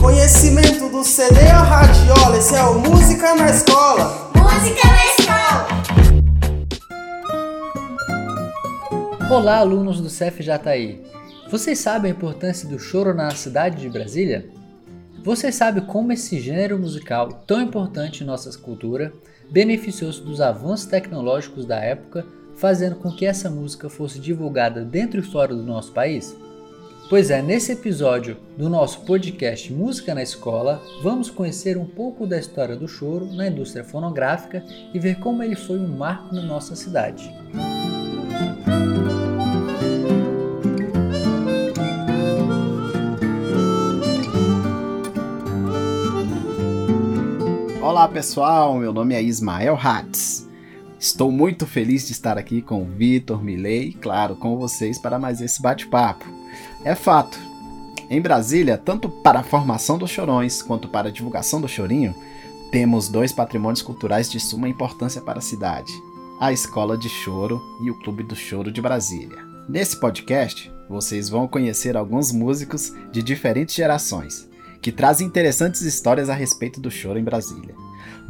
[0.00, 4.32] Conhecimento do CD a radiola, esse é o Música na Escola.
[4.34, 5.68] Música na Escola.
[9.30, 11.00] Olá, alunos do CFJI.
[11.48, 14.50] Vocês sabem a importância do choro na cidade de Brasília?
[15.22, 19.12] Você sabe como esse gênero musical, tão importante em nossa cultura,
[19.50, 22.24] beneficiou-se dos avanços tecnológicos da época,
[22.56, 26.34] fazendo com que essa música fosse divulgada dentro e fora do nosso país?
[27.10, 32.38] Pois é, nesse episódio do nosso podcast Música na Escola, vamos conhecer um pouco da
[32.38, 36.74] história do choro na indústria fonográfica e ver como ele foi um marco na nossa
[36.74, 37.30] cidade.
[48.00, 50.48] Olá pessoal, meu nome é Ismael Hatz.
[50.98, 55.18] Estou muito feliz de estar aqui com o Vitor, Milei e, claro, com vocês para
[55.18, 56.24] mais esse bate-papo.
[56.82, 57.38] É fato.
[58.08, 62.14] Em Brasília, tanto para a formação dos chorões quanto para a divulgação do chorinho,
[62.72, 65.92] temos dois patrimônios culturais de suma importância para a cidade:
[66.40, 69.44] a Escola de Choro e o Clube do Choro de Brasília.
[69.68, 74.48] Nesse podcast, vocês vão conhecer alguns músicos de diferentes gerações
[74.80, 77.74] que trazem interessantes histórias a respeito do choro em Brasília.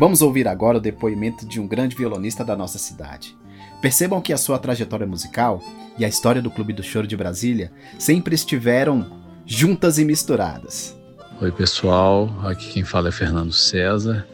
[0.01, 3.37] Vamos ouvir agora o depoimento de um grande violonista da nossa cidade.
[3.83, 5.63] Percebam que a sua trajetória musical
[5.99, 10.97] e a história do Clube do Choro de Brasília sempre estiveram juntas e misturadas.
[11.39, 12.35] Oi, pessoal.
[12.45, 14.27] Aqui quem fala é Fernando César.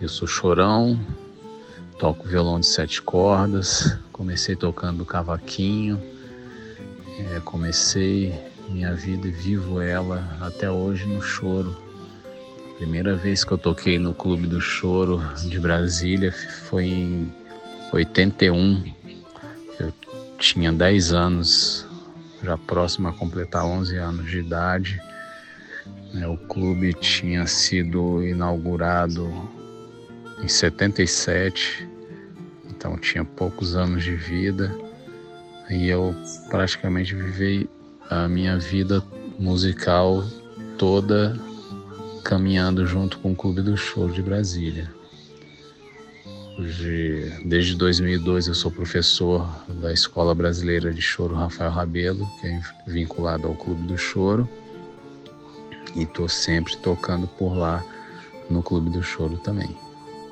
[0.00, 0.96] Eu sou chorão,
[1.98, 3.98] toco violão de sete cordas.
[4.12, 6.00] Comecei tocando cavaquinho.
[7.18, 8.32] É, comecei
[8.68, 11.76] minha vida e vivo ela até hoje no choro.
[12.82, 16.32] Primeira vez que eu toquei no Clube do Choro de Brasília
[16.68, 17.32] foi em
[17.92, 18.92] 81.
[19.78, 19.92] Eu
[20.36, 21.86] tinha 10 anos,
[22.42, 25.00] já próximo a completar 11 anos de idade.
[26.20, 29.30] É, o clube tinha sido inaugurado
[30.42, 31.88] em 77,
[32.68, 34.76] então tinha poucos anos de vida
[35.70, 36.12] e eu
[36.50, 37.70] praticamente vivi
[38.10, 39.00] a minha vida
[39.38, 40.24] musical
[40.76, 41.40] toda
[42.22, 44.88] caminhando junto com o Clube do Show de Brasília.
[46.58, 49.48] Hoje, desde 2002 eu sou professor
[49.80, 54.48] da Escola Brasileira de Choro Rafael Rabelo, que é vinculado ao Clube do Choro,
[55.94, 57.84] e estou sempre tocando por lá
[58.48, 59.74] no Clube do Choro também.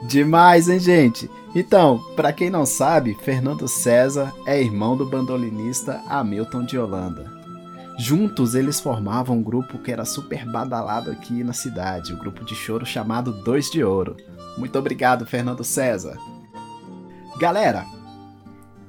[0.02, 1.30] Demais, hein, gente?
[1.54, 7.39] Então, para quem não sabe, Fernando César é irmão do bandolinista Hamilton de Holanda.
[8.02, 12.46] Juntos eles formavam um grupo que era super badalado aqui na cidade, o um grupo
[12.46, 14.16] de choro chamado Dois de Ouro.
[14.56, 16.16] Muito obrigado, Fernando César.
[17.38, 17.84] Galera,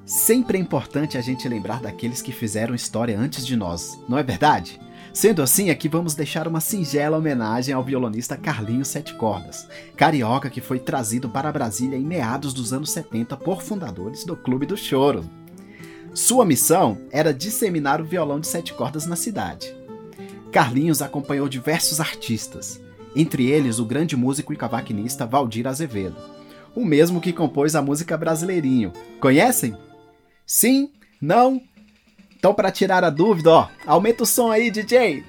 [0.05, 4.23] sempre é importante a gente lembrar daqueles que fizeram história antes de nós, não é
[4.23, 4.79] verdade?
[5.13, 9.67] Sendo assim, aqui vamos deixar uma singela homenagem ao violonista Carlinhos Sete Cordas,
[9.97, 14.65] carioca que foi trazido para Brasília em meados dos anos 70 por fundadores do Clube
[14.65, 15.40] do Choro.
[16.13, 19.73] Sua missão era disseminar o violão de sete cordas na cidade.
[20.51, 22.81] Carlinhos acompanhou diversos artistas,
[23.15, 26.17] entre eles o grande músico e cavaquinista Valdir Azevedo,
[26.75, 28.91] o mesmo que compôs a música Brasileirinho.
[29.21, 29.77] Conhecem?
[30.45, 30.91] Sim?
[31.21, 31.61] Não?
[32.37, 35.23] Então, para tirar a dúvida, ó, aumenta o som aí, DJ!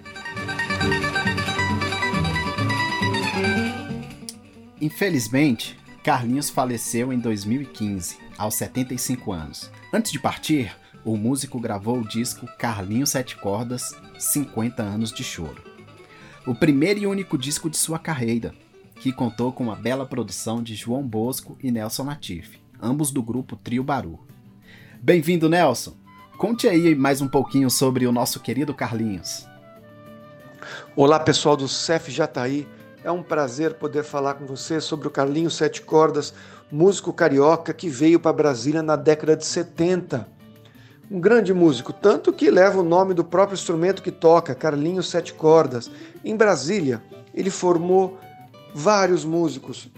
[4.81, 9.71] Infelizmente, Carlinhos faleceu em 2015, aos 75 anos.
[9.93, 15.63] Antes de partir, o músico gravou o disco Carlinhos Sete Cordas 50 anos de choro.
[16.45, 18.53] O primeiro e único disco de sua carreira,
[18.97, 23.55] que contou com uma bela produção de João Bosco e Nelson Natif, ambos do grupo
[23.55, 24.19] Trio Baru.
[25.01, 25.95] Bem-vindo, Nelson!
[26.37, 29.47] Conte aí mais um pouquinho sobre o nosso querido Carlinhos.
[30.97, 32.13] Olá, pessoal do CEF
[33.05, 36.35] É um prazer poder falar com você sobre o Carlinhos Sete Cordas,
[36.72, 40.26] músico carioca que veio para Brasília na década de 70.
[41.11, 45.35] Um grande músico, tanto que leva o nome do próprio instrumento que toca, Carlinhos Sete
[45.35, 45.91] Cordas.
[46.25, 47.02] Em Brasília,
[47.35, 48.19] ele formou
[48.75, 49.91] vários músicos,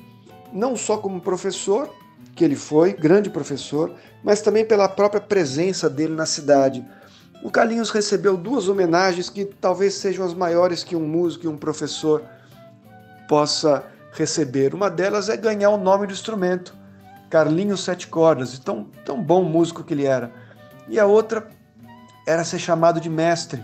[0.52, 1.88] não só como professor,
[2.34, 3.94] que ele foi, grande professor,
[4.24, 6.84] mas também pela própria presença dele na cidade.
[7.44, 11.56] O Carlinhos recebeu duas homenagens que talvez sejam as maiores que um músico e um
[11.56, 12.24] professor
[13.28, 13.84] possa
[14.14, 14.74] receber.
[14.74, 16.74] Uma delas é ganhar o nome do instrumento,
[17.28, 20.32] Carlinhos Sete Cordas, tão, tão bom músico que ele era.
[20.88, 21.48] E a outra
[22.26, 23.62] era ser chamado de mestre.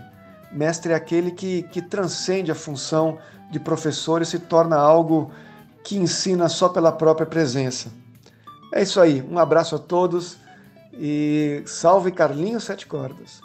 [0.51, 3.17] Mestre é aquele que, que transcende a função
[3.49, 5.31] de professor e se torna algo
[5.83, 7.89] que ensina só pela própria presença.
[8.73, 10.37] É isso aí, um abraço a todos
[10.93, 13.41] e salve Carlinhos Sete Cordas.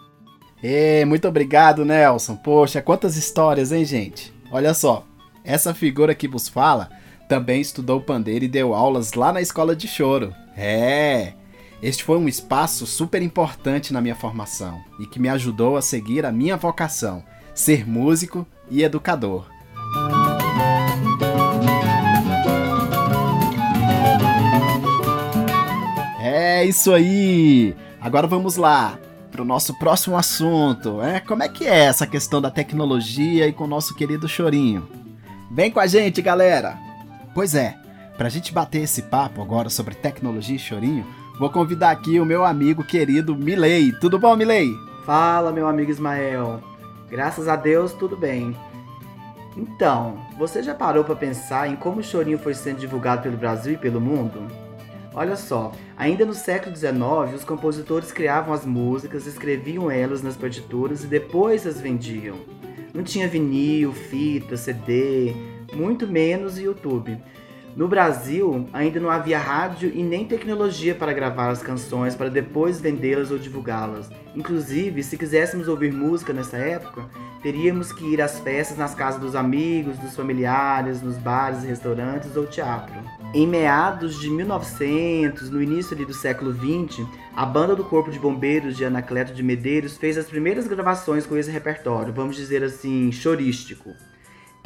[0.62, 2.37] E muito obrigado, Nelson.
[2.37, 4.32] Poxa, quantas histórias, hein, gente?
[4.50, 5.05] Olha só,
[5.46, 6.90] essa figura que vos fala
[7.28, 10.34] também estudou pandeiro e deu aulas lá na escola de choro.
[10.56, 11.34] É,
[11.81, 16.26] este foi um espaço super importante na minha formação e que me ajudou a seguir
[16.26, 17.22] a minha vocação,
[17.54, 19.46] ser músico e educador.
[26.20, 27.75] É isso aí!
[28.00, 28.98] Agora vamos lá
[29.31, 31.00] para o nosso próximo assunto.
[31.02, 35.06] É, como é que é essa questão da tecnologia e com o nosso querido Chorinho?
[35.50, 36.76] Vem com a gente, galera!
[37.32, 37.76] Pois é,
[38.16, 41.06] para a gente bater esse papo agora sobre tecnologia e Chorinho,
[41.38, 43.93] vou convidar aqui o meu amigo querido Milei.
[43.93, 44.69] Tudo bom, Milei?
[45.04, 46.60] Fala, meu amigo Ismael.
[47.08, 48.56] Graças a Deus, tudo bem.
[49.56, 53.75] Então, você já parou para pensar em como o Chorinho foi sendo divulgado pelo Brasil
[53.75, 54.46] e pelo mundo?
[55.14, 61.04] Olha só, ainda no século XIX, os compositores criavam as músicas, escreviam elas nas partituras
[61.04, 62.37] e depois as vendiam.
[62.96, 65.34] Não tinha vinil, fita, CD,
[65.75, 67.19] muito menos YouTube.
[67.76, 72.81] No Brasil, ainda não havia rádio e nem tecnologia para gravar as canções para depois
[72.81, 74.08] vendê-las ou divulgá-las.
[74.34, 77.05] Inclusive, se quiséssemos ouvir música nessa época,
[77.43, 82.46] teríamos que ir às festas nas casas dos amigos, dos familiares, nos bares restaurantes ou
[82.46, 82.94] teatro.
[83.34, 87.06] Em meados de 1900, no início do século 20,
[87.37, 91.37] a banda do Corpo de Bombeiros de Anacleto de Medeiros fez as primeiras gravações com
[91.37, 93.90] esse repertório, vamos dizer assim, chorístico.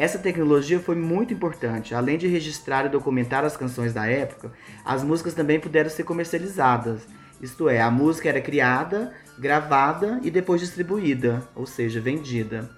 [0.00, 1.94] Essa tecnologia foi muito importante.
[1.94, 4.50] Além de registrar e documentar as canções da época,
[4.82, 7.02] as músicas também puderam ser comercializadas.
[7.38, 12.70] Isto é, a música era criada, gravada e depois distribuída, ou seja, vendida.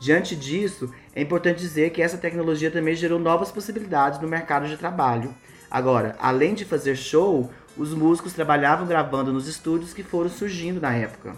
[0.00, 4.78] Diante disso, é importante dizer que essa tecnologia também gerou novas possibilidades no mercado de
[4.78, 5.34] trabalho.
[5.70, 10.94] Agora, além de fazer show, os músicos trabalhavam gravando nos estúdios que foram surgindo na
[10.94, 11.36] época.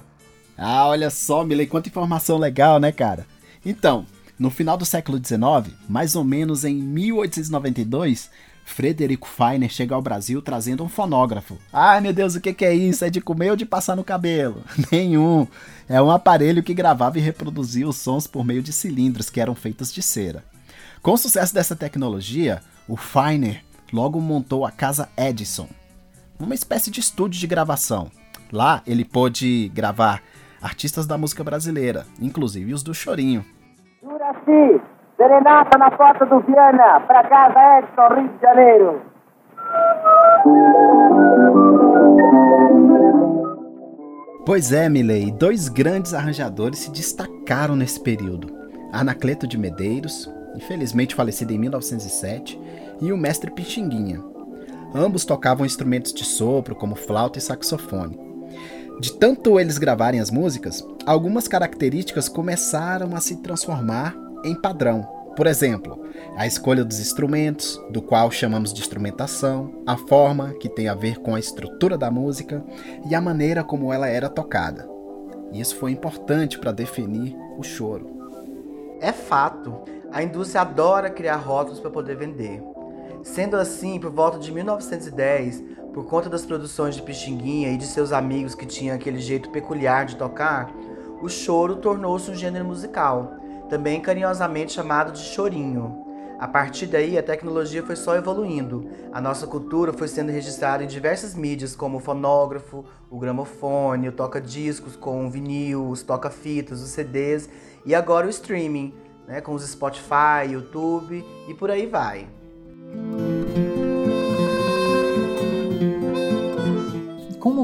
[0.57, 3.27] Ah, olha só, Milei, quanta informação legal, né, cara?
[3.67, 4.07] Então,
[4.43, 8.29] no final do século XIX, mais ou menos em 1892,
[8.65, 11.59] Frederico Feiner chega ao Brasil trazendo um fonógrafo.
[11.73, 13.05] Ai meu Deus, o que, é isso?
[13.05, 14.65] É de comer ou de passar no cabelo?
[14.91, 15.47] Nenhum.
[15.89, 19.55] É um aparelho que gravava e reproduzia os sons por meio de cilindros que eram
[19.55, 20.45] feitos de cera.
[21.01, 23.63] Com o sucesso dessa tecnologia, o Feiner
[23.93, 25.69] logo montou a Casa Edison,
[26.37, 28.11] uma espécie de estúdio de gravação.
[28.51, 30.21] Lá ele pôde gravar
[30.61, 33.45] artistas da música brasileira, inclusive os do Chorinho.
[34.23, 34.81] Juraci,
[35.17, 39.03] serenata na porta do Viana, pra casa Edson, Rio de Janeiro.
[44.47, 48.49] Pois é, Milei, dois grandes arranjadores se destacaram nesse período.
[48.93, 52.61] Anacleto de Medeiros, infelizmente falecido em 1907,
[53.01, 54.23] e o mestre Pixinguinha.
[54.95, 58.21] Ambos tocavam instrumentos de sopro, como flauta e saxofone.
[59.01, 64.15] De tanto eles gravarem as músicas, algumas características começaram a se transformar
[64.45, 65.07] em padrão.
[65.37, 66.05] Por exemplo,
[66.37, 71.19] a escolha dos instrumentos, do qual chamamos de instrumentação, a forma, que tem a ver
[71.21, 72.63] com a estrutura da música,
[73.09, 74.89] e a maneira como ela era tocada.
[75.53, 78.11] Isso foi importante para definir o choro.
[79.01, 79.81] É fato,
[80.13, 82.63] a indústria adora criar rótulos para poder vender.
[83.23, 85.63] Sendo assim, por volta de 1910,
[85.93, 90.07] por conta das produções de Pixinguinha e de seus amigos que tinham aquele jeito peculiar
[90.07, 90.73] de tocar,
[91.23, 93.35] o choro tornou-se um gênero musical,
[93.69, 96.05] também carinhosamente chamado de chorinho.
[96.39, 98.91] A partir daí, a tecnologia foi só evoluindo.
[99.13, 104.13] A nossa cultura foi sendo registrada em diversas mídias, como o fonógrafo, o gramofone, o
[104.13, 107.49] toca-discos com o vinil, os toca-fitas, os CDs
[107.87, 108.93] e agora o streaming,
[109.29, 112.42] né, com os Spotify, YouTube e por aí vai.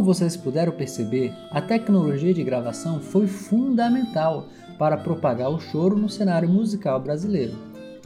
[0.08, 4.48] Vocês puderam perceber, a tecnologia de gravação foi fundamental
[4.78, 7.54] para propagar o choro no cenário musical brasileiro,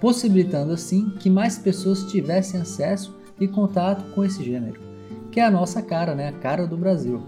[0.00, 4.80] possibilitando assim que mais pessoas tivessem acesso e contato com esse gênero,
[5.30, 6.26] que é a nossa cara, né?
[6.26, 7.22] a cara do Brasil.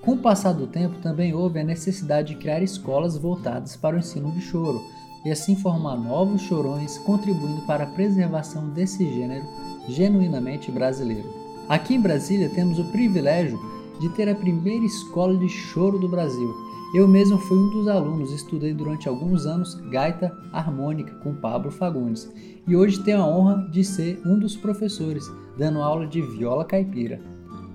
[0.00, 3.98] Com o passar do tempo, também houve a necessidade de criar escolas voltadas para o
[3.98, 4.80] ensino de choro
[5.26, 9.44] e assim formar novos chorões, contribuindo para a preservação desse gênero
[9.86, 11.43] genuinamente brasileiro.
[11.68, 13.58] Aqui em Brasília temos o privilégio
[13.98, 16.54] de ter a primeira escola de choro do Brasil.
[16.94, 22.30] Eu mesmo fui um dos alunos, estudei durante alguns anos gaita harmônica com Pablo Fagundes
[22.68, 25.24] e hoje tenho a honra de ser um dos professores,
[25.56, 27.18] dando aula de viola caipira.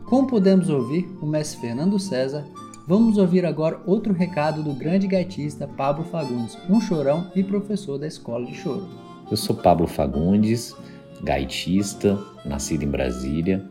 [0.06, 2.46] Como podemos ouvir o mestre Fernando César,
[2.88, 8.06] vamos ouvir agora outro recado do grande gaitista Pablo Fagundes, um chorão e professor da
[8.06, 8.88] escola de choro.
[9.32, 10.76] Eu sou Pablo Fagundes,
[11.24, 13.68] gaitista, nascido em Brasília,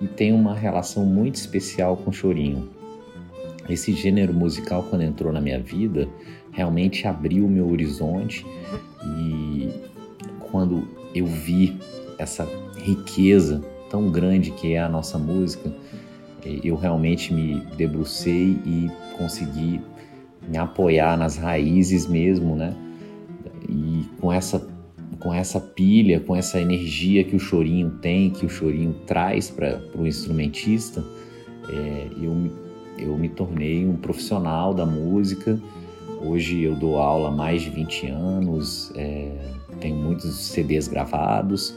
[0.00, 2.68] e tenho uma relação muito especial com chorinho.
[3.68, 6.08] Esse gênero musical, quando entrou na minha vida,
[6.50, 8.44] realmente abriu o meu horizonte
[9.18, 9.68] e
[10.50, 11.78] quando eu vi
[12.18, 15.72] essa riqueza tão grande que é a nossa música,
[16.64, 19.80] eu realmente me debrucei e consegui
[20.48, 22.74] me apoiar nas raízes mesmo, né?
[23.68, 24.58] E com essa
[25.20, 29.80] com essa pilha, com essa energia que o chorinho tem, que o chorinho traz para
[29.94, 31.04] o instrumentista,
[31.68, 32.50] é, eu,
[32.98, 35.60] eu me tornei um profissional da música.
[36.22, 39.30] Hoje eu dou aula há mais de 20 anos, é,
[39.78, 41.76] tenho muitos CDs gravados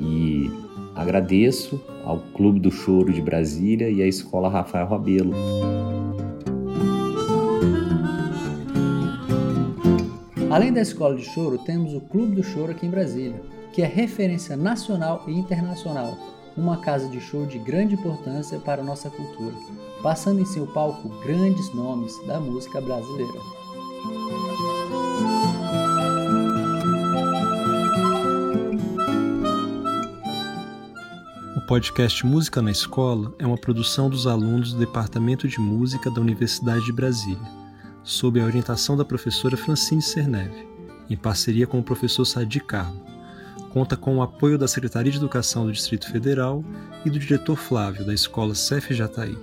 [0.00, 0.50] e
[0.94, 5.97] agradeço ao Clube do Choro de Brasília e à Escola Rafael Rabelo.
[10.50, 13.38] Além da Escola de Choro, temos o Clube do Choro aqui em Brasília,
[13.70, 16.16] que é referência nacional e internacional,
[16.56, 19.54] uma casa de show de grande importância para a nossa cultura,
[20.02, 23.38] passando em seu palco grandes nomes da música brasileira.
[31.56, 36.22] O podcast Música na Escola é uma produção dos alunos do Departamento de Música da
[36.22, 37.57] Universidade de Brasília
[38.08, 40.66] sob a orientação da professora Francine Cerneve,
[41.10, 43.04] em parceria com o professor Sadi Carmo.
[43.70, 46.64] Conta com o apoio da Secretaria de Educação do Distrito Federal
[47.04, 49.36] e do diretor Flávio, da Escola CEF Jataí.